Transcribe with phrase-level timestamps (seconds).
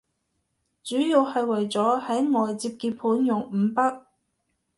[0.81, 4.01] 主要係為咗喺外接鍵盤用五筆